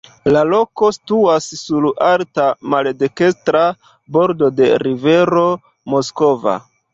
[0.35, 3.61] La loko situas sur alta maldekstra
[4.17, 5.45] bordo de rivero
[5.97, 6.57] Moskva.